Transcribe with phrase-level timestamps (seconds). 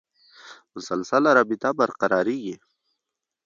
[0.73, 2.55] مسلسله رابطه برقرارېږي.